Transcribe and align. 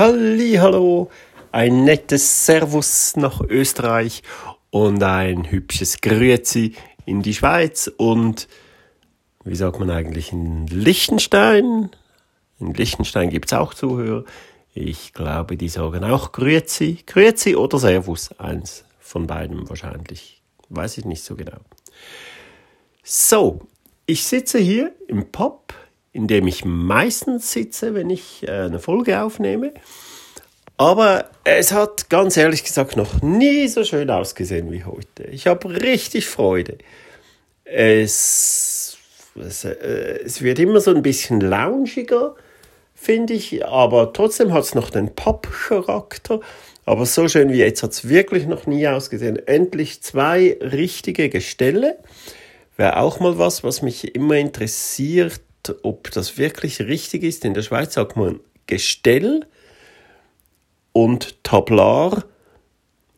Hallo, 0.00 1.10
ein 1.52 1.84
nettes 1.84 2.46
Servus 2.46 3.16
nach 3.16 3.42
Österreich 3.42 4.22
und 4.70 5.02
ein 5.02 5.50
hübsches 5.50 6.00
Grüezi 6.00 6.72
in 7.04 7.20
die 7.20 7.34
Schweiz 7.34 7.92
und 7.98 8.48
wie 9.44 9.54
sagt 9.54 9.78
man 9.78 9.90
eigentlich 9.90 10.32
in 10.32 10.66
Liechtenstein? 10.68 11.90
In 12.60 12.72
Liechtenstein 12.72 13.28
gibt's 13.28 13.52
auch 13.52 13.74
Zuhörer. 13.74 14.24
Ich 14.72 15.12
glaube, 15.12 15.58
die 15.58 15.68
sagen 15.68 16.02
auch 16.02 16.32
Grüezi, 16.32 17.00
Grüezi 17.04 17.54
oder 17.54 17.78
Servus, 17.78 18.32
eins 18.38 18.86
von 19.00 19.26
beiden 19.26 19.68
wahrscheinlich. 19.68 20.40
Weiß 20.70 20.96
ich 20.96 21.04
nicht 21.04 21.22
so 21.22 21.36
genau. 21.36 21.60
So, 23.04 23.60
ich 24.06 24.24
sitze 24.24 24.60
hier 24.60 24.94
im 25.08 25.30
Pub 25.30 25.74
in 26.12 26.26
dem 26.26 26.46
ich 26.46 26.64
meistens 26.64 27.52
sitze, 27.52 27.94
wenn 27.94 28.10
ich 28.10 28.46
äh, 28.46 28.50
eine 28.50 28.80
Folge 28.80 29.22
aufnehme. 29.22 29.72
Aber 30.76 31.26
es 31.44 31.72
hat 31.72 32.08
ganz 32.08 32.36
ehrlich 32.36 32.64
gesagt 32.64 32.96
noch 32.96 33.20
nie 33.22 33.68
so 33.68 33.84
schön 33.84 34.10
ausgesehen 34.10 34.72
wie 34.72 34.84
heute. 34.84 35.24
Ich 35.30 35.46
habe 35.46 35.82
richtig 35.82 36.26
Freude. 36.26 36.78
Es, 37.64 38.96
es, 39.38 39.64
äh, 39.64 40.20
es 40.24 40.42
wird 40.42 40.58
immer 40.58 40.80
so 40.80 40.92
ein 40.92 41.02
bisschen 41.02 41.40
loungiger, 41.40 42.34
finde 42.94 43.34
ich, 43.34 43.64
aber 43.64 44.12
trotzdem 44.12 44.52
hat 44.52 44.64
es 44.64 44.74
noch 44.74 44.90
den 44.90 45.14
Pop-Charakter. 45.14 46.40
Aber 46.86 47.06
so 47.06 47.28
schön 47.28 47.52
wie 47.52 47.58
jetzt 47.58 47.82
hat 47.82 47.92
es 47.92 48.08
wirklich 48.08 48.46
noch 48.46 48.66
nie 48.66 48.88
ausgesehen. 48.88 49.36
Endlich 49.46 50.02
zwei 50.02 50.58
richtige 50.60 51.28
Gestelle. 51.28 51.98
Wäre 52.76 52.96
auch 52.96 53.20
mal 53.20 53.38
was, 53.38 53.62
was 53.62 53.82
mich 53.82 54.14
immer 54.14 54.36
interessiert 54.36 55.42
ob 55.82 56.10
das 56.10 56.38
wirklich 56.38 56.80
richtig 56.80 57.22
ist. 57.22 57.44
In 57.44 57.54
der 57.54 57.62
Schweiz 57.62 57.94
sagt 57.94 58.16
man 58.16 58.40
Gestell 58.66 59.46
und 60.92 61.42
Tablar 61.42 62.24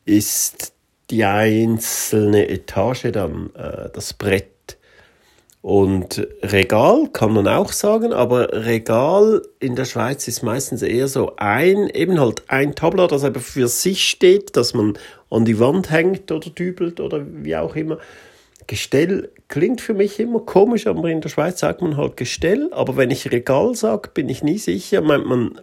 ist 0.04 0.72
die 1.10 1.24
einzelne 1.24 2.48
Etage 2.48 3.12
dann 3.12 3.50
äh, 3.54 3.90
das 3.92 4.14
Brett. 4.14 4.48
Und 5.60 6.26
Regal 6.42 7.08
kann 7.12 7.32
man 7.32 7.46
auch 7.46 7.70
sagen, 7.70 8.12
aber 8.12 8.64
Regal 8.64 9.42
in 9.60 9.76
der 9.76 9.84
Schweiz 9.84 10.26
ist 10.26 10.42
meistens 10.42 10.82
eher 10.82 11.06
so 11.06 11.34
ein, 11.36 11.88
eben 11.88 12.18
halt 12.18 12.42
ein 12.48 12.74
Tablar, 12.74 13.06
das 13.06 13.22
aber 13.22 13.38
für 13.38 13.68
sich 13.68 14.08
steht, 14.08 14.56
dass 14.56 14.74
man 14.74 14.98
an 15.30 15.44
die 15.44 15.60
Wand 15.60 15.90
hängt 15.90 16.32
oder 16.32 16.50
dübelt 16.50 16.98
oder 16.98 17.24
wie 17.24 17.54
auch 17.54 17.76
immer. 17.76 17.98
Gestell 18.66 19.30
klingt 19.48 19.80
für 19.80 19.94
mich 19.94 20.18
immer 20.20 20.40
komisch, 20.40 20.86
aber 20.86 21.08
in 21.08 21.20
der 21.20 21.28
Schweiz 21.28 21.60
sagt 21.60 21.82
man 21.82 21.96
halt 21.96 22.16
Gestell. 22.16 22.68
Aber 22.72 22.96
wenn 22.96 23.10
ich 23.10 23.30
Regal 23.30 23.74
sage, 23.74 24.10
bin 24.14 24.28
ich 24.28 24.42
nie 24.42 24.58
sicher. 24.58 25.00
Meint 25.00 25.26
man, 25.26 25.60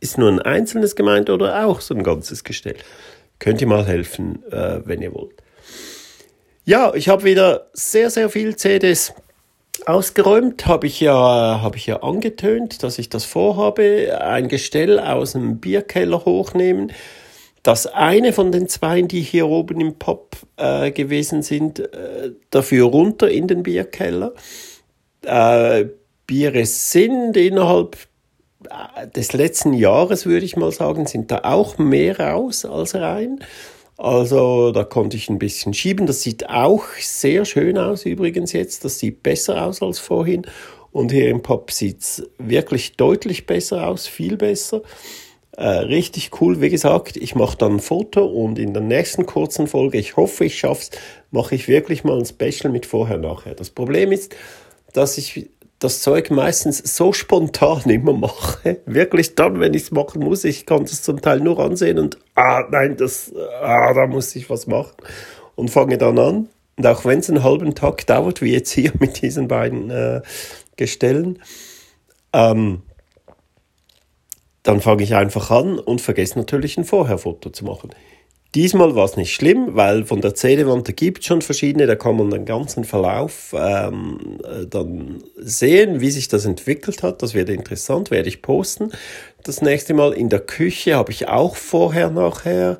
ist 0.00 0.18
nur 0.18 0.30
ein 0.30 0.40
einzelnes 0.40 0.96
gemeint 0.96 1.30
oder 1.30 1.66
auch 1.66 1.80
so 1.80 1.94
ein 1.94 2.02
ganzes 2.02 2.44
Gestell? 2.44 2.76
Könnt 3.38 3.60
ihr 3.60 3.66
mal 3.66 3.86
helfen, 3.86 4.42
äh, 4.50 4.80
wenn 4.84 5.02
ihr 5.02 5.14
wollt. 5.14 5.42
Ja, 6.64 6.94
ich 6.94 7.08
habe 7.08 7.24
wieder 7.24 7.68
sehr, 7.72 8.10
sehr 8.10 8.30
viel 8.30 8.56
CDs 8.56 9.12
ausgeräumt. 9.86 10.66
Habe 10.66 10.86
ich, 10.86 11.00
ja, 11.00 11.60
hab 11.62 11.76
ich 11.76 11.86
ja 11.86 12.02
angetönt, 12.02 12.82
dass 12.82 12.98
ich 12.98 13.08
das 13.08 13.24
vorhabe. 13.24 14.18
Ein 14.20 14.48
Gestell 14.48 14.98
aus 14.98 15.32
dem 15.32 15.58
Bierkeller 15.58 16.24
hochnehmen 16.24 16.92
dass 17.64 17.86
eine 17.86 18.34
von 18.34 18.52
den 18.52 18.68
zwei, 18.68 19.02
die 19.02 19.22
hier 19.22 19.48
oben 19.48 19.80
im 19.80 19.94
Pop 19.94 20.36
äh, 20.58 20.92
gewesen 20.92 21.42
sind, 21.42 21.80
äh, 21.80 22.32
dafür 22.50 22.86
runter 22.86 23.28
in 23.30 23.48
den 23.48 23.62
Bierkeller. 23.62 24.34
Äh, 25.22 25.86
Biere 26.26 26.66
sind 26.66 27.36
innerhalb 27.38 27.96
äh, 28.64 29.08
des 29.08 29.32
letzten 29.32 29.72
Jahres, 29.72 30.26
würde 30.26 30.44
ich 30.44 30.56
mal 30.56 30.72
sagen, 30.72 31.06
sind 31.06 31.30
da 31.30 31.40
auch 31.44 31.78
mehr 31.78 32.20
raus 32.20 32.66
als 32.66 32.94
rein. 32.94 33.40
Also 33.96 34.70
da 34.70 34.84
konnte 34.84 35.16
ich 35.16 35.30
ein 35.30 35.38
bisschen 35.38 35.72
schieben. 35.72 36.06
Das 36.06 36.20
sieht 36.20 36.50
auch 36.50 36.84
sehr 37.00 37.46
schön 37.46 37.78
aus 37.78 38.04
übrigens 38.04 38.52
jetzt. 38.52 38.84
Das 38.84 38.98
sieht 38.98 39.22
besser 39.22 39.64
aus 39.64 39.80
als 39.80 39.98
vorhin. 39.98 40.42
Und 40.92 41.12
hier 41.12 41.30
im 41.30 41.40
Pop 41.40 41.70
sieht 41.70 42.02
es 42.02 42.30
wirklich 42.36 42.96
deutlich 42.96 43.46
besser 43.46 43.88
aus, 43.88 44.06
viel 44.06 44.36
besser. 44.36 44.82
Äh, 45.56 45.68
richtig 45.68 46.40
cool. 46.40 46.60
Wie 46.60 46.68
gesagt, 46.68 47.16
ich 47.16 47.34
mache 47.34 47.56
dann 47.56 47.74
ein 47.74 47.80
Foto 47.80 48.24
und 48.24 48.58
in 48.58 48.72
der 48.72 48.82
nächsten 48.82 49.24
kurzen 49.24 49.66
Folge, 49.68 49.98
ich 49.98 50.16
hoffe, 50.16 50.44
ich 50.44 50.58
schaff's, 50.58 50.90
mache 51.30 51.54
ich 51.54 51.68
wirklich 51.68 52.02
mal 52.02 52.18
ein 52.18 52.26
Special 52.26 52.72
mit 52.72 52.86
vorher-nachher. 52.86 53.54
Das 53.54 53.70
Problem 53.70 54.10
ist, 54.10 54.34
dass 54.92 55.16
ich 55.16 55.50
das 55.78 56.00
Zeug 56.00 56.30
meistens 56.30 56.96
so 56.96 57.12
spontan 57.12 57.82
immer 57.90 58.14
mache. 58.14 58.78
Wirklich 58.86 59.34
dann, 59.34 59.60
wenn 59.60 59.74
ich 59.74 59.82
es 59.82 59.90
machen 59.90 60.24
muss. 60.24 60.44
Ich 60.44 60.66
kann 60.66 60.82
es 60.84 61.02
zum 61.02 61.20
Teil 61.20 61.40
nur 61.40 61.58
ansehen 61.60 61.98
und, 61.98 62.18
ah, 62.34 62.64
nein, 62.70 62.96
das, 62.96 63.32
ah, 63.60 63.92
da 63.92 64.06
muss 64.06 64.34
ich 64.34 64.50
was 64.50 64.66
machen. 64.66 64.94
Und 65.54 65.70
fange 65.70 65.98
dann 65.98 66.18
an. 66.18 66.48
Und 66.76 66.86
auch 66.86 67.04
wenn 67.04 67.20
es 67.20 67.30
einen 67.30 67.44
halben 67.44 67.74
Tag 67.76 68.06
dauert, 68.06 68.42
wie 68.42 68.52
jetzt 68.52 68.72
hier 68.72 68.92
mit 68.98 69.22
diesen 69.22 69.46
beiden 69.46 69.90
äh, 69.90 70.22
Gestellen, 70.76 71.40
ähm, 72.32 72.82
dann 74.64 74.80
fange 74.80 75.04
ich 75.04 75.14
einfach 75.14 75.50
an 75.50 75.78
und 75.78 76.00
vergesse 76.00 76.38
natürlich 76.38 76.76
ein 76.76 76.84
Vorherfoto 76.84 77.50
zu 77.50 77.64
machen. 77.64 77.90
Diesmal 78.54 78.94
war 78.94 79.04
es 79.04 79.16
nicht 79.16 79.34
schlimm, 79.34 79.74
weil 79.74 80.04
von 80.04 80.20
der 80.20 80.34
CD-Wand, 80.34 80.96
gibt 80.96 81.24
schon 81.24 81.42
verschiedene, 81.42 81.86
da 81.86 81.96
kann 81.96 82.16
man 82.16 82.30
den 82.30 82.44
ganzen 82.44 82.84
Verlauf 82.84 83.52
ähm, 83.56 84.38
äh, 84.44 84.66
dann 84.66 85.22
sehen, 85.36 86.00
wie 86.00 86.10
sich 86.10 86.28
das 86.28 86.44
entwickelt 86.44 87.02
hat. 87.02 87.20
Das 87.22 87.34
wird 87.34 87.48
interessant, 87.48 88.10
werde 88.10 88.28
ich 88.28 88.42
posten. 88.42 88.92
Das 89.42 89.60
nächste 89.60 89.92
Mal 89.92 90.12
in 90.12 90.28
der 90.28 90.38
Küche 90.38 90.94
habe 90.94 91.10
ich 91.10 91.28
auch 91.28 91.56
vorher, 91.56 92.10
nachher. 92.10 92.78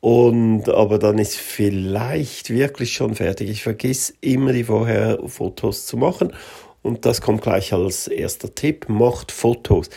Und, 0.00 0.68
aber 0.68 0.98
dann 0.98 1.18
ist 1.18 1.36
vielleicht 1.36 2.50
wirklich 2.50 2.92
schon 2.92 3.14
fertig. 3.14 3.48
Ich 3.48 3.62
vergiss 3.62 4.14
immer 4.20 4.52
die 4.52 4.64
vorher 4.64 5.20
Fotos 5.26 5.86
zu 5.86 5.96
machen. 5.96 6.32
Und 6.82 7.06
das 7.06 7.20
kommt 7.20 7.42
gleich 7.42 7.72
als 7.72 8.08
erster 8.08 8.52
Tipp. 8.54 8.88
Macht 8.88 9.30
Fotos 9.30 9.90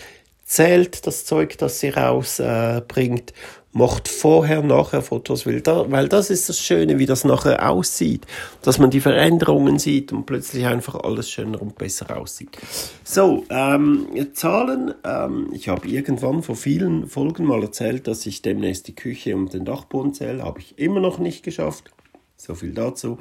zählt 0.49 1.05
das 1.05 1.25
Zeug, 1.25 1.59
das 1.59 1.79
sie 1.79 1.89
rausbringt, 1.89 3.31
äh, 3.31 3.33
macht 3.71 4.07
vorher, 4.07 4.63
nachher 4.63 5.03
Fotos, 5.03 5.45
weil, 5.45 5.61
da, 5.61 5.91
weil 5.91 6.09
das 6.09 6.31
ist 6.31 6.49
das 6.49 6.59
Schöne, 6.59 6.97
wie 6.97 7.05
das 7.05 7.23
nachher 7.23 7.69
aussieht, 7.69 8.25
dass 8.63 8.79
man 8.79 8.89
die 8.89 8.99
Veränderungen 8.99 9.77
sieht 9.77 10.11
und 10.11 10.25
plötzlich 10.25 10.65
einfach 10.65 10.95
alles 10.95 11.29
schöner 11.29 11.61
und 11.61 11.77
besser 11.77 12.17
aussieht. 12.17 12.57
So, 13.03 13.45
ähm, 13.51 14.07
Zahlen, 14.33 14.95
ähm, 15.05 15.51
ich 15.53 15.69
habe 15.69 15.87
irgendwann 15.87 16.41
vor 16.41 16.55
vielen 16.55 17.07
Folgen 17.07 17.45
mal 17.45 17.61
erzählt, 17.61 18.07
dass 18.07 18.25
ich 18.25 18.41
demnächst 18.41 18.87
die 18.87 18.95
Küche 18.95 19.35
und 19.35 19.53
den 19.53 19.65
Dachboden 19.65 20.15
zähle, 20.15 20.43
habe 20.43 20.61
ich 20.61 20.79
immer 20.79 20.99
noch 20.99 21.19
nicht 21.19 21.43
geschafft. 21.43 21.91
So 22.37 22.55
viel 22.55 22.71
dazu. 22.71 23.19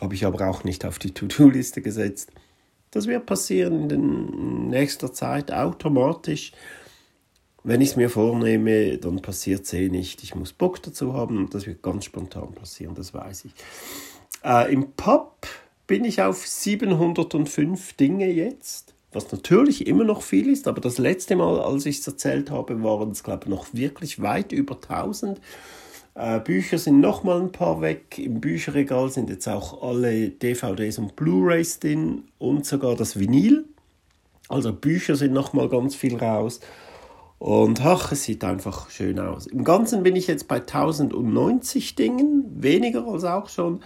Habe 0.00 0.14
ich 0.14 0.24
aber 0.24 0.48
auch 0.48 0.64
nicht 0.64 0.86
auf 0.86 0.98
die 0.98 1.12
To-Do-Liste 1.12 1.82
gesetzt. 1.82 2.30
Das 2.90 3.06
wird 3.06 3.26
passieren 3.26 3.88
in 3.90 4.68
nächster 4.68 5.12
Zeit 5.12 5.52
automatisch. 5.52 6.52
Wenn 7.62 7.80
ich 7.80 7.90
es 7.90 7.96
mir 7.96 8.08
vornehme, 8.08 8.98
dann 8.98 9.20
passiert 9.20 9.64
es 9.64 9.72
eh 9.72 9.88
nicht. 9.88 10.22
Ich 10.22 10.34
muss 10.34 10.52
Bock 10.52 10.82
dazu 10.82 11.12
haben 11.12 11.38
und 11.38 11.54
das 11.54 11.66
wird 11.66 11.82
ganz 11.82 12.06
spontan 12.06 12.52
passieren, 12.52 12.94
das 12.94 13.12
weiß 13.12 13.44
ich. 13.44 13.52
Äh, 14.42 14.72
Im 14.72 14.92
Pub 14.92 15.46
bin 15.86 16.04
ich 16.04 16.22
auf 16.22 16.46
705 16.46 17.92
Dinge 17.94 18.30
jetzt, 18.30 18.94
was 19.12 19.30
natürlich 19.30 19.86
immer 19.86 20.04
noch 20.04 20.22
viel 20.22 20.48
ist, 20.48 20.68
aber 20.68 20.80
das 20.80 20.98
letzte 20.98 21.36
Mal, 21.36 21.60
als 21.60 21.84
ich 21.84 21.98
es 21.98 22.06
erzählt 22.06 22.50
habe, 22.50 22.82
waren 22.82 23.10
es, 23.10 23.22
glaube 23.22 23.44
ich, 23.44 23.50
noch 23.50 23.66
wirklich 23.74 24.22
weit 24.22 24.52
über 24.52 24.76
1000. 24.76 25.40
Äh, 26.20 26.38
Bücher 26.40 26.76
sind 26.76 27.00
nochmal 27.00 27.40
ein 27.40 27.50
paar 27.50 27.80
weg. 27.80 28.18
Im 28.18 28.42
Bücherregal 28.42 29.08
sind 29.08 29.30
jetzt 29.30 29.48
auch 29.48 29.82
alle 29.82 30.28
DVDs 30.28 30.98
und 30.98 31.16
Blu-rays 31.16 31.80
drin 31.80 32.24
und 32.38 32.66
sogar 32.66 32.94
das 32.94 33.18
Vinyl. 33.18 33.64
Also 34.50 34.74
Bücher 34.74 35.16
sind 35.16 35.32
nochmal 35.32 35.70
ganz 35.70 35.94
viel 35.94 36.18
raus. 36.18 36.60
Und 37.38 37.80
ach, 37.82 38.12
es 38.12 38.24
sieht 38.24 38.44
einfach 38.44 38.90
schön 38.90 39.18
aus. 39.18 39.46
Im 39.46 39.64
Ganzen 39.64 40.02
bin 40.02 40.14
ich 40.14 40.26
jetzt 40.26 40.46
bei 40.46 40.56
1090 40.56 41.94
Dingen, 41.94 42.44
weniger 42.54 43.06
als 43.06 43.24
auch 43.24 43.48
schon. 43.48 43.80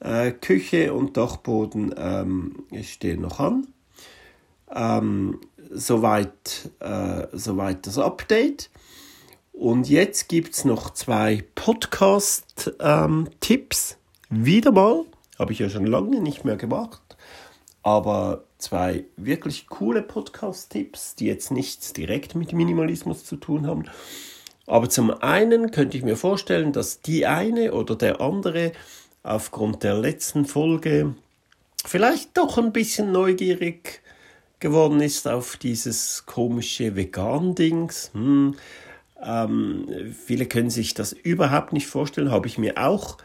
Äh, 0.00 0.30
Küche 0.30 0.94
und 0.94 1.18
Dachboden 1.18 1.94
ähm, 1.98 2.64
stehen 2.84 3.20
noch 3.20 3.38
an. 3.38 3.66
Ähm, 4.74 5.40
soweit, 5.70 6.70
äh, 6.80 7.26
soweit 7.32 7.86
das 7.86 7.98
Update. 7.98 8.70
Und 9.56 9.88
jetzt 9.88 10.28
gibt 10.28 10.52
es 10.52 10.66
noch 10.66 10.90
zwei 10.90 11.42
Podcast-Tipps. 11.54 12.76
Ähm, 12.78 13.96
Wieder 14.28 14.70
mal, 14.70 15.06
habe 15.38 15.52
ich 15.54 15.60
ja 15.60 15.70
schon 15.70 15.86
lange 15.86 16.20
nicht 16.20 16.44
mehr 16.44 16.56
gemacht, 16.56 17.16
aber 17.82 18.44
zwei 18.58 19.04
wirklich 19.16 19.66
coole 19.68 20.02
Podcast-Tipps, 20.02 21.14
die 21.14 21.24
jetzt 21.24 21.50
nichts 21.50 21.94
direkt 21.94 22.34
mit 22.34 22.52
Minimalismus 22.52 23.24
zu 23.24 23.36
tun 23.36 23.66
haben. 23.66 23.84
Aber 24.66 24.90
zum 24.90 25.10
einen 25.10 25.70
könnte 25.70 25.96
ich 25.96 26.04
mir 26.04 26.18
vorstellen, 26.18 26.74
dass 26.74 27.00
die 27.00 27.24
eine 27.24 27.72
oder 27.72 27.96
der 27.96 28.20
andere 28.20 28.72
aufgrund 29.22 29.82
der 29.84 29.94
letzten 29.94 30.44
Folge 30.44 31.14
vielleicht 31.82 32.36
doch 32.36 32.58
ein 32.58 32.72
bisschen 32.72 33.10
neugierig 33.10 34.02
geworden 34.60 35.00
ist 35.00 35.26
auf 35.26 35.56
dieses 35.56 36.26
komische 36.26 36.94
Vegan-Dings. 36.94 38.10
Hm. 38.12 38.54
Ähm, 39.22 39.86
viele 40.12 40.46
können 40.46 40.70
sich 40.70 40.94
das 40.94 41.12
überhaupt 41.12 41.72
nicht 41.72 41.86
vorstellen, 41.86 42.30
habe 42.30 42.46
ich 42.46 42.58
mir 42.58 42.78
auch 42.78 43.18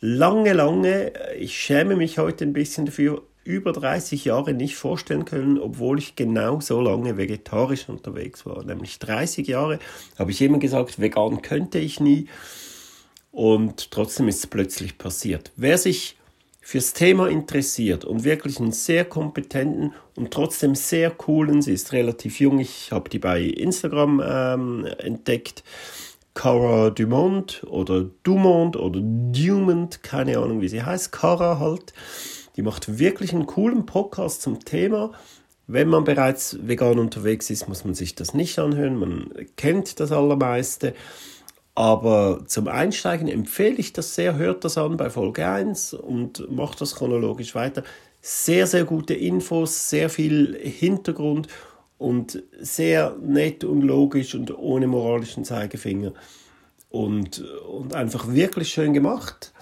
lange, 0.00 0.52
lange, 0.52 1.12
ich 1.38 1.56
schäme 1.56 1.96
mich 1.96 2.18
heute 2.18 2.44
ein 2.44 2.52
bisschen 2.52 2.86
dafür, 2.86 3.22
über 3.44 3.72
30 3.72 4.24
Jahre 4.24 4.52
nicht 4.54 4.76
vorstellen 4.76 5.24
können, 5.24 5.58
obwohl 5.58 5.98
ich 5.98 6.16
genau 6.16 6.60
so 6.60 6.80
lange 6.80 7.16
vegetarisch 7.16 7.88
unterwegs 7.88 8.44
war. 8.44 8.64
Nämlich 8.64 8.98
30 8.98 9.46
Jahre 9.46 9.78
habe 10.18 10.32
ich 10.32 10.42
immer 10.42 10.58
gesagt, 10.58 11.00
vegan 11.00 11.42
könnte 11.42 11.78
ich 11.78 12.00
nie. 12.00 12.26
Und 13.30 13.90
trotzdem 13.92 14.28
ist 14.28 14.38
es 14.38 14.46
plötzlich 14.48 14.98
passiert. 14.98 15.52
Wer 15.56 15.78
sich 15.78 16.15
fürs 16.66 16.94
Thema 16.94 17.28
interessiert 17.28 18.04
und 18.04 18.24
wirklich 18.24 18.58
einen 18.58 18.72
sehr 18.72 19.04
kompetenten 19.04 19.92
und 20.16 20.32
trotzdem 20.32 20.74
sehr 20.74 21.10
coolen, 21.10 21.62
sie 21.62 21.72
ist 21.72 21.92
relativ 21.92 22.40
jung, 22.40 22.58
ich 22.58 22.90
habe 22.90 23.08
die 23.08 23.20
bei 23.20 23.40
Instagram 23.40 24.20
ähm, 24.26 24.84
entdeckt, 24.98 25.62
Cara 26.34 26.90
Dumont 26.90 27.62
oder 27.68 28.06
Dumont 28.24 28.76
oder 28.76 28.98
Dumont, 29.00 30.02
keine 30.02 30.38
Ahnung 30.38 30.60
wie 30.60 30.66
sie 30.66 30.82
heißt, 30.82 31.12
Cara 31.12 31.60
halt. 31.60 31.94
Die 32.56 32.62
macht 32.62 32.98
wirklich 32.98 33.32
einen 33.32 33.46
coolen 33.46 33.86
Podcast 33.86 34.42
zum 34.42 34.58
Thema. 34.58 35.12
Wenn 35.68 35.86
man 35.86 36.02
bereits 36.02 36.58
vegan 36.66 36.98
unterwegs 36.98 37.48
ist, 37.48 37.68
muss 37.68 37.84
man 37.84 37.94
sich 37.94 38.16
das 38.16 38.34
nicht 38.34 38.58
anhören. 38.58 38.98
Man 38.98 39.30
kennt 39.56 40.00
das 40.00 40.10
Allermeiste. 40.10 40.94
Aber 41.76 42.40
zum 42.46 42.68
Einsteigen 42.68 43.28
empfehle 43.28 43.76
ich 43.76 43.92
das 43.92 44.14
sehr. 44.14 44.36
Hört 44.36 44.64
das 44.64 44.78
an 44.78 44.96
bei 44.96 45.10
Folge 45.10 45.46
1 45.46 45.92
und 45.92 46.50
macht 46.50 46.80
das 46.80 46.94
chronologisch 46.94 47.54
weiter. 47.54 47.84
Sehr, 48.22 48.66
sehr 48.66 48.84
gute 48.84 49.12
Infos, 49.12 49.90
sehr 49.90 50.08
viel 50.08 50.58
Hintergrund 50.58 51.48
und 51.98 52.42
sehr 52.58 53.14
nett 53.20 53.62
und 53.62 53.82
logisch 53.82 54.34
und 54.34 54.56
ohne 54.56 54.86
moralischen 54.86 55.44
Zeigefinger. 55.44 56.14
Und, 56.88 57.40
und 57.40 57.94
einfach 57.94 58.26
wirklich 58.32 58.70
schön 58.70 58.94
gemacht. 58.94 59.52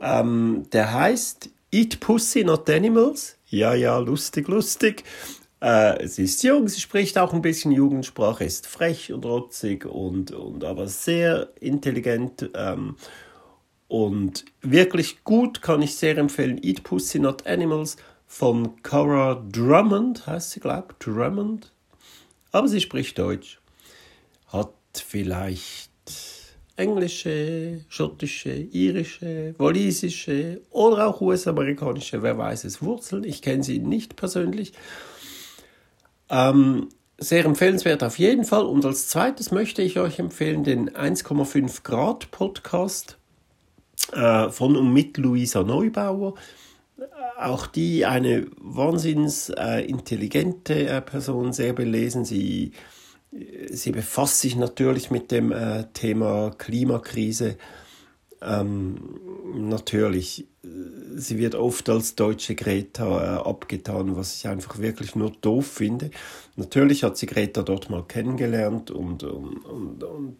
Ähm, 0.00 0.64
der 0.72 0.94
heißt 0.94 1.50
Eat 1.70 2.00
Pussy 2.00 2.44
Not 2.44 2.70
Animals. 2.70 3.36
Ja, 3.48 3.74
ja, 3.74 3.98
lustig, 3.98 4.48
lustig. 4.48 5.04
Äh, 5.60 6.06
sie 6.06 6.24
ist 6.24 6.42
jung, 6.42 6.68
sie 6.68 6.80
spricht 6.80 7.16
auch 7.18 7.32
ein 7.32 7.42
bisschen 7.42 7.72
Jugendsprache, 7.72 8.44
ist 8.44 8.66
frech 8.66 9.12
und 9.12 9.24
rotzig 9.24 9.86
und, 9.86 10.30
und 10.30 10.64
aber 10.64 10.86
sehr 10.86 11.50
intelligent 11.60 12.50
ähm, 12.54 12.96
und 13.88 14.44
wirklich 14.62 15.24
gut, 15.24 15.62
kann 15.62 15.80
ich 15.80 15.94
sehr 15.94 16.18
empfehlen. 16.18 16.60
Eat 16.62 16.82
Pussy 16.82 17.18
Not 17.18 17.46
Animals 17.46 17.96
von 18.26 18.82
Cora 18.82 19.42
Drummond, 19.50 20.26
heißt 20.26 20.50
sie, 20.50 20.60
glaube 20.60 20.88
ich, 20.90 21.04
Drummond. 21.04 21.72
Aber 22.52 22.68
sie 22.68 22.80
spricht 22.80 23.18
Deutsch. 23.18 23.60
Hat 24.48 24.74
vielleicht 24.92 25.90
englische, 26.76 27.80
schottische, 27.88 28.52
irische, 28.52 29.54
walisische 29.58 30.60
oder 30.70 31.06
auch 31.06 31.20
US-amerikanische, 31.20 32.22
wer 32.22 32.36
weiß 32.36 32.64
es, 32.64 32.82
Wurzeln. 32.82 33.24
Ich 33.24 33.40
kenne 33.40 33.62
sie 33.62 33.78
nicht 33.78 34.16
persönlich. 34.16 34.72
Ähm, 36.30 36.88
sehr 37.18 37.44
empfehlenswert 37.44 38.02
auf 38.04 38.18
jeden 38.18 38.44
Fall. 38.44 38.64
Und 38.64 38.84
als 38.84 39.08
zweites 39.08 39.50
möchte 39.50 39.82
ich 39.82 39.98
euch 39.98 40.18
empfehlen 40.18 40.64
den 40.64 40.90
1,5 40.90 41.82
Grad 41.82 42.30
Podcast 42.30 43.18
äh, 44.12 44.50
von 44.50 44.76
und 44.76 44.92
mit 44.92 45.16
Luisa 45.16 45.62
Neubauer. 45.62 46.34
Auch 47.38 47.66
die 47.66 48.06
eine 48.06 48.46
wahnsinns 48.58 49.50
äh, 49.50 49.80
intelligente 49.86 50.88
äh, 50.88 51.00
Person, 51.02 51.52
sehr 51.52 51.72
belesen. 51.72 52.24
Sie 52.24 52.72
sie 53.70 53.92
befasst 53.92 54.40
sich 54.40 54.56
natürlich 54.56 55.10
mit 55.10 55.30
dem 55.30 55.52
äh, 55.52 55.84
Thema 55.92 56.52
Klimakrise. 56.56 57.56
Ähm, 58.42 59.18
natürlich, 59.54 60.40
äh, 60.40 60.46
sie 61.14 61.38
wird 61.38 61.54
oft 61.54 61.88
als 61.88 62.14
deutsche 62.14 62.54
Greta 62.54 63.36
äh, 63.36 63.48
abgetan, 63.48 64.16
was 64.16 64.36
ich 64.36 64.48
einfach 64.48 64.78
wirklich 64.78 65.14
nur 65.14 65.32
doof 65.40 65.66
finde. 65.66 66.10
Natürlich 66.56 67.04
hat 67.04 67.16
sie 67.16 67.26
Greta 67.26 67.62
dort 67.62 67.90
mal 67.90 68.04
kennengelernt 68.04 68.90
und, 68.90 69.22
und, 69.22 69.64
und, 69.64 70.04
und 70.04 70.36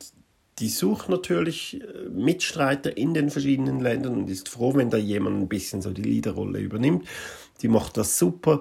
die 0.59 0.69
sucht 0.69 1.09
natürlich 1.09 1.81
äh, 1.81 2.09
Mitstreiter 2.09 2.97
in 2.97 3.15
den 3.15 3.31
verschiedenen 3.31 3.81
Ländern 3.81 4.15
und 4.15 4.31
ist 4.31 4.49
froh, 4.49 4.75
wenn 4.75 4.91
da 4.91 4.97
jemand 4.97 5.41
ein 5.41 5.49
bisschen 5.49 5.83
so 5.83 5.91
die 5.91 6.03
Leaderrolle 6.03 6.61
übernimmt. 6.61 7.07
Die 7.63 7.69
macht 7.69 7.97
das 7.97 8.19
super 8.19 8.61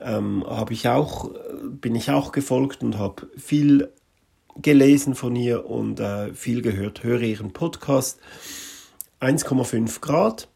ähm, 0.00 0.44
habe 0.46 0.72
ich 0.72 0.88
auch, 0.88 1.30
bin 1.62 1.94
ich 1.94 2.10
auch 2.10 2.32
gefolgt 2.32 2.82
und 2.82 2.98
habe 2.98 3.28
viel 3.36 3.92
gelesen 4.56 5.14
von 5.14 5.36
ihr 5.36 5.66
und 5.66 6.00
äh, 6.00 6.34
viel 6.34 6.62
gehört. 6.62 7.02
Höre 7.04 7.22
ihren 7.22 7.52
Podcast 7.52 8.20
1,5 9.20 10.00
Grad. 10.00 10.48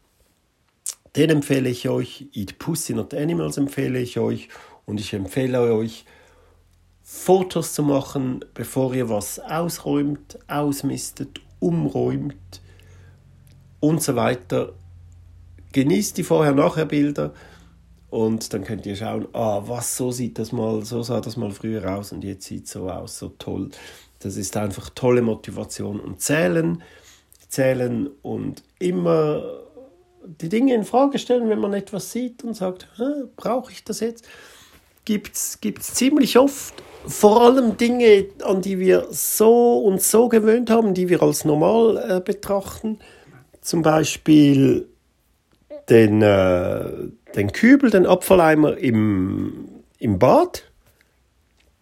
Den 1.15 1.29
empfehle 1.29 1.69
ich 1.69 1.89
euch. 1.89 2.27
Eat 2.33 2.57
Pussy 2.59 2.93
Not 2.93 3.13
Animals 3.13 3.57
empfehle 3.57 3.99
ich 3.99 4.17
euch. 4.19 4.49
Und 4.85 4.99
ich 4.99 5.13
empfehle 5.13 5.61
euch, 5.73 6.05
Fotos 7.03 7.73
zu 7.73 7.83
machen, 7.83 8.43
bevor 8.53 8.93
ihr 8.95 9.09
was 9.09 9.37
ausräumt, 9.39 10.39
ausmistet, 10.47 11.41
umräumt 11.59 12.61
und 13.79 14.01
so 14.01 14.15
weiter. 14.15 14.73
Genießt 15.73 16.17
die 16.17 16.23
Vorher-Nachher-Bilder 16.23 17.33
und 18.09 18.53
dann 18.53 18.63
könnt 18.63 18.85
ihr 18.85 18.95
schauen, 18.95 19.27
ah, 19.33 19.63
was, 19.65 19.97
so 19.97 20.11
sieht 20.11 20.39
das 20.39 20.51
mal, 20.51 20.85
so 20.85 21.03
sah 21.03 21.19
das 21.19 21.35
mal 21.35 21.51
früher 21.51 21.97
aus 21.97 22.11
und 22.11 22.23
jetzt 22.23 22.45
sieht 22.45 22.65
es 22.65 22.71
so 22.71 22.89
aus, 22.89 23.19
so 23.19 23.29
toll. 23.37 23.71
Das 24.19 24.37
ist 24.37 24.55
einfach 24.55 24.89
tolle 24.91 25.21
Motivation 25.21 25.99
und 25.99 26.21
zählen, 26.21 26.81
zählen 27.49 28.09
und 28.21 28.63
immer 28.79 29.43
die 30.25 30.49
Dinge 30.49 30.73
in 30.73 30.83
Frage 30.83 31.19
stellen, 31.19 31.49
wenn 31.49 31.59
man 31.59 31.73
etwas 31.73 32.11
sieht 32.11 32.43
und 32.43 32.55
sagt, 32.55 32.87
brauche 33.35 33.71
ich 33.71 33.83
das 33.83 33.99
jetzt? 33.99 34.25
Gibt 35.05 35.35
es 35.35 35.59
ziemlich 35.93 36.37
oft, 36.37 36.81
vor 37.05 37.41
allem 37.41 37.75
Dinge, 37.77 38.27
an 38.43 38.61
die 38.61 38.79
wir 38.79 39.07
so 39.11 39.79
und 39.79 40.01
so 40.01 40.29
gewöhnt 40.29 40.69
haben, 40.69 40.93
die 40.93 41.09
wir 41.09 41.21
als 41.21 41.43
normal 41.43 41.97
äh, 41.97 42.21
betrachten. 42.21 42.99
Zum 43.61 43.81
Beispiel 43.81 44.87
den, 45.89 46.21
äh, 46.21 46.85
den 47.35 47.51
Kübel, 47.51 47.89
den 47.89 48.05
Abfalleimer 48.05 48.77
im, 48.77 49.83
im 49.99 50.19
Bad. 50.19 50.63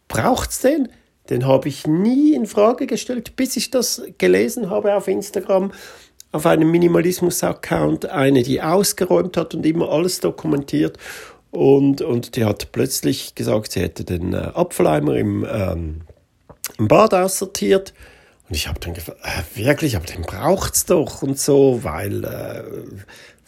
Braucht's 0.08 0.62
den? 0.62 0.90
Den 1.30 1.46
habe 1.46 1.70
ich 1.70 1.88
nie 1.88 2.34
in 2.34 2.46
Frage 2.46 2.88
gestellt, 2.88 3.36
bis 3.36 3.56
ich 3.56 3.70
das 3.70 4.02
gelesen 4.18 4.70
habe 4.70 4.96
auf 4.96 5.08
Instagram, 5.08 5.72
auf 6.32 6.46
einem 6.46 6.72
Minimalismus-Account, 6.72 8.06
eine, 8.06 8.44
die 8.44 8.62
ausgeräumt 8.62 9.38
hat 9.38 9.54
und 9.54 9.66
immer 9.66 9.90
alles 9.90 10.20
dokumentiert. 10.20 10.98
Und, 11.52 12.02
und 12.02 12.36
die 12.36 12.46
hat 12.46 12.72
plötzlich 12.72 13.36
gesagt, 13.36 13.74
sie 13.74 13.82
hätte 13.82 14.06
den 14.06 14.34
äh, 14.34 14.38
Abfalleimer 14.38 15.16
im, 15.16 15.46
ähm, 15.52 16.02
im 16.78 16.88
Bad 16.88 17.14
aussortiert. 17.14 17.94
Und 18.48 18.56
ich 18.56 18.68
habe 18.68 18.80
dann 18.80 18.94
gefragt, 18.94 19.20
äh, 19.24 19.58
wirklich, 19.58 19.98
aber 19.98 20.06
den 20.06 20.22
braucht's 20.22 20.86
doch 20.86 21.22
und 21.22 21.38
so, 21.38 21.84
weil 21.84 22.24
äh, 22.24 22.64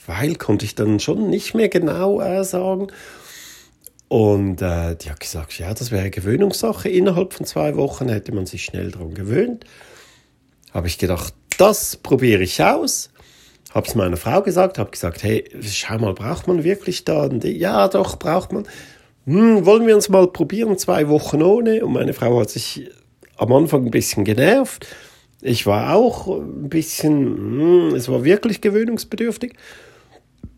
weil 0.06 0.36
konnte 0.36 0.66
ich 0.66 0.76
dann 0.76 1.00
schon 1.00 1.30
nicht 1.30 1.54
mehr 1.54 1.70
genau 1.70 2.22
äh, 2.22 2.44
sagen. 2.44 2.88
Und 4.08 4.62
äh, 4.62 4.96
die 4.96 5.10
hat 5.10 5.20
gesagt, 5.20 5.58
ja, 5.58 5.74
das 5.74 5.92
wäre 5.92 6.10
Gewöhnungssache. 6.10 6.90
Innerhalb 6.90 7.34
von 7.34 7.46
zwei 7.46 7.76
Wochen 7.76 8.10
hätte 8.10 8.32
man 8.32 8.46
sich 8.46 8.64
schnell 8.64 8.92
daran 8.92 9.14
gewöhnt. 9.14 9.66
Habe 10.72 10.88
ich 10.88 10.98
gedacht, 10.98 11.34
das 11.58 11.98
probiere 11.98 12.44
ich 12.44 12.62
aus. 12.62 13.10
Habe 13.74 13.88
es 13.88 13.96
meiner 13.96 14.18
Frau 14.18 14.42
gesagt, 14.42 14.78
habe 14.78 14.92
gesagt, 14.92 15.24
hey, 15.24 15.46
schau 15.62 15.98
mal, 15.98 16.14
braucht 16.14 16.48
man 16.48 16.64
wirklich 16.64 17.06
da? 17.06 17.28
Die, 17.28 17.58
ja, 17.58 17.88
doch, 17.88 18.18
braucht 18.18 18.52
man. 18.52 18.68
Hm, 19.26 19.66
wollen 19.66 19.88
wir 19.88 19.96
uns 19.96 20.10
mal 20.10 20.28
probieren, 20.28 20.78
zwei 20.78 21.08
Wochen 21.10 21.42
ohne? 21.42 21.84
Und 21.84 21.94
meine 21.94 22.14
Frau 22.14 22.40
hat 22.40 22.50
sich 22.50 22.90
am 23.38 23.52
Anfang 23.52 23.86
ein 23.86 23.92
bisschen 23.92 24.26
genervt. 24.26 24.88
Ich 25.42 25.66
war 25.66 25.96
auch 25.96 26.28
ein 26.28 26.70
bisschen, 26.70 27.38
hm, 27.90 27.96
es 27.96 28.10
war 28.10 28.24
wirklich 28.24 28.62
gewöhnungsbedürftig. 28.62 29.54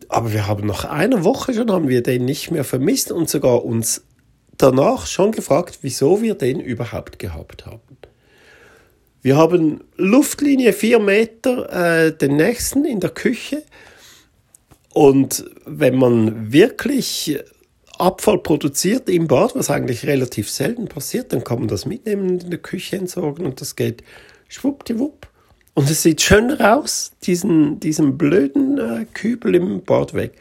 Aber 0.08 0.32
wir 0.32 0.46
haben 0.46 0.66
nach 0.66 0.84
einer 0.84 1.24
Woche 1.24 1.54
schon 1.54 1.72
haben 1.72 1.88
wir 1.88 2.02
den 2.02 2.24
nicht 2.24 2.50
mehr 2.50 2.64
vermisst 2.64 3.10
und 3.10 3.28
sogar 3.28 3.64
uns 3.64 4.04
danach 4.56 5.06
schon 5.06 5.32
gefragt, 5.32 5.78
wieso 5.82 6.22
wir 6.22 6.34
den 6.34 6.60
überhaupt 6.60 7.18
gehabt 7.18 7.66
haben. 7.66 7.80
Wir 9.22 9.36
haben 9.36 9.82
Luftlinie 9.96 10.72
vier 10.72 10.98
Meter 10.98 12.06
äh, 12.06 12.16
den 12.16 12.36
nächsten 12.36 12.84
in 12.84 13.00
der 13.00 13.10
Küche. 13.10 13.62
Und 14.92 15.44
wenn 15.66 15.98
man 15.98 16.52
wirklich 16.52 17.38
Abfall 17.98 18.38
produziert 18.38 19.08
im 19.08 19.26
Bad, 19.26 19.54
was 19.54 19.70
eigentlich 19.70 20.06
relativ 20.06 20.50
selten 20.50 20.86
passiert, 20.86 21.32
dann 21.32 21.44
kann 21.44 21.60
man 21.60 21.68
das 21.68 21.86
mitnehmen 21.86 22.40
in 22.40 22.50
der 22.50 22.58
Küche 22.58 22.96
entsorgen 22.96 23.46
und 23.46 23.60
das 23.60 23.76
geht 23.76 24.02
schwuppdiwupp. 24.48 25.28
Und 25.74 25.90
es 25.90 26.02
sieht 26.02 26.22
schöner 26.22 26.78
aus, 26.78 27.12
diesen, 27.22 27.80
diesen 27.80 28.16
blöden 28.16 28.78
äh, 28.78 29.06
Kübel 29.12 29.54
im 29.54 29.82
Bad 29.82 30.14
weg. 30.14 30.32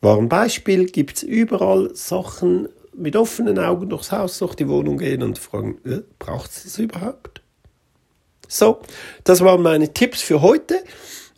War 0.00 0.18
ein 0.18 0.28
Beispiel, 0.28 0.86
gibt 0.86 1.16
es 1.16 1.22
überall 1.22 1.94
Sachen 1.94 2.68
mit 2.96 3.16
offenen 3.16 3.58
Augen 3.58 3.88
durchs 3.88 4.12
Haus, 4.12 4.38
durch 4.38 4.54
die 4.54 4.68
Wohnung 4.68 4.98
gehen 4.98 5.22
und 5.22 5.38
fragen, 5.38 5.78
äh, 5.84 6.02
braucht 6.18 6.50
es 6.50 6.62
das 6.64 6.78
überhaupt? 6.78 7.42
So, 8.54 8.78
das 9.24 9.40
waren 9.40 9.62
meine 9.62 9.92
Tipps 9.92 10.22
für 10.22 10.40
heute. 10.40 10.84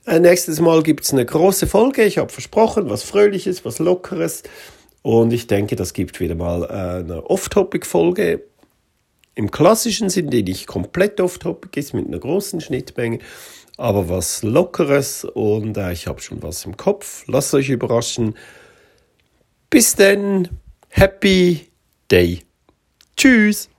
Äh, 0.06 0.20
nächstes 0.20 0.60
Mal 0.60 0.82
gibt 0.82 1.04
es 1.04 1.14
eine 1.14 1.24
große 1.24 1.66
Folge. 1.66 2.04
Ich 2.04 2.18
habe 2.18 2.30
versprochen, 2.30 2.90
was 2.90 3.04
Fröhliches, 3.04 3.64
was 3.64 3.78
Lockeres. 3.78 4.42
Und 5.00 5.32
ich 5.32 5.46
denke, 5.46 5.76
das 5.76 5.94
gibt 5.94 6.20
wieder 6.20 6.34
mal 6.34 6.64
äh, 6.64 7.00
eine 7.00 7.24
Off-Topic-Folge 7.24 8.42
im 9.34 9.50
klassischen 9.50 10.10
Sinn, 10.10 10.28
die 10.28 10.42
nicht 10.42 10.66
komplett 10.66 11.18
off-topic 11.18 11.80
ist, 11.80 11.94
mit 11.94 12.06
einer 12.06 12.18
großen 12.18 12.60
Schnittmenge, 12.60 13.20
aber 13.78 14.10
was 14.10 14.42
Lockeres 14.42 15.24
und 15.24 15.78
äh, 15.78 15.92
ich 15.92 16.06
habe 16.06 16.20
schon 16.20 16.42
was 16.42 16.66
im 16.66 16.76
Kopf. 16.76 17.24
Lasst 17.28 17.54
euch 17.54 17.70
überraschen. 17.70 18.34
Bis 19.70 19.94
dann, 19.94 20.50
happy 20.90 21.66
day. 22.10 22.40
Tschüss. 23.16 23.70